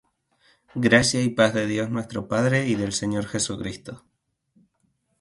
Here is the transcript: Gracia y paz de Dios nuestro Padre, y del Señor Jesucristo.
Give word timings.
Gracia 0.87 1.21
y 1.21 1.29
paz 1.29 1.53
de 1.53 1.67
Dios 1.67 1.91
nuestro 1.91 2.27
Padre, 2.27 2.67
y 2.67 2.73
del 2.73 2.91
Señor 2.91 3.27
Jesucristo. 3.27 4.03